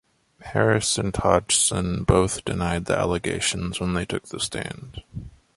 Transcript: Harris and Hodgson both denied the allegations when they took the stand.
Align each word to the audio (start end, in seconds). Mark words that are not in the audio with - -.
Harris 0.41 0.97
and 0.97 1.15
Hodgson 1.15 2.03
both 2.05 2.43
denied 2.43 2.85
the 2.85 2.97
allegations 2.97 3.79
when 3.79 3.93
they 3.93 4.03
took 4.03 4.29
the 4.29 4.39
stand. 4.39 5.03